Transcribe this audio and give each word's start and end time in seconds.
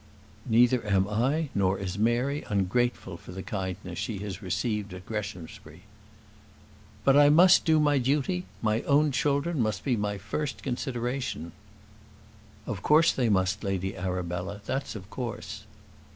"Neither 0.47 0.83
am 0.87 1.07
I, 1.07 1.49
nor 1.53 1.77
is 1.77 1.95
Mary, 1.99 2.43
ungrateful 2.49 3.17
for 3.17 3.31
the 3.33 3.43
kindness 3.43 3.99
she 3.99 4.17
has 4.23 4.41
received 4.41 4.95
at 4.95 5.05
Greshamsbury." 5.05 5.83
"But 7.05 7.15
I 7.15 7.29
must 7.29 7.65
do 7.65 7.79
my 7.79 7.99
duty: 7.99 8.45
my 8.63 8.81
own 8.89 9.11
children 9.11 9.61
must 9.61 9.83
be 9.83 9.95
my 9.95 10.17
first 10.17 10.63
consideration." 10.63 11.51
"Of 12.65 12.81
course 12.81 13.11
they 13.13 13.29
must, 13.29 13.63
Lady 13.63 13.95
Arabella; 13.95 14.61
that's 14.65 14.95
of 14.95 15.07
course." 15.11 15.65